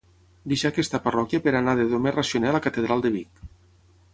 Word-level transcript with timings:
Deixà 0.53 0.69
aquesta 0.69 0.99
parròquia 1.03 1.43
per 1.47 1.53
anar 1.59 1.75
de 1.81 1.85
domer 1.91 2.15
racioner 2.17 2.51
a 2.53 2.57
la 2.57 2.63
catedral 2.69 3.05
de 3.05 3.13
Vic. 3.19 3.45